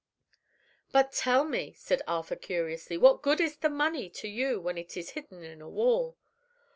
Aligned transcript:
"But 0.91 1.11
tell 1.11 1.43
me," 1.43 1.73
said 1.73 2.01
Arthur 2.07 2.35
curiously, 2.35 2.97
"what 2.97 3.21
good 3.21 3.39
is 3.39 3.57
the 3.57 3.69
money 3.69 4.09
to 4.09 4.27
you 4.27 4.59
when 4.59 4.75
it 4.75 4.97
is 4.97 5.11
hidden 5.11 5.43
in 5.43 5.61
a 5.61 5.69
wall?" 5.69 6.17